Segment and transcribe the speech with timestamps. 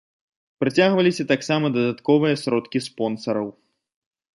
[0.63, 3.47] Прыцягваліся таксама дадатковыя сродкі спонсараў.